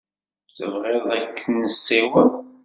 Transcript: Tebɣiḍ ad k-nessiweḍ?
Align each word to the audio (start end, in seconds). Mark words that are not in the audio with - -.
Tebɣiḍ 0.57 1.03
ad 1.15 1.25
k-nessiweḍ? 1.37 2.31